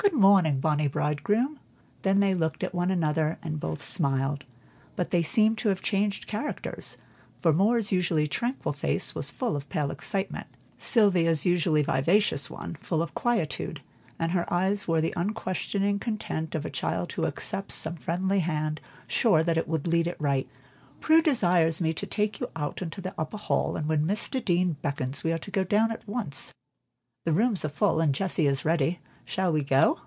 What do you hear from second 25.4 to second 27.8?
go down at once. The rooms are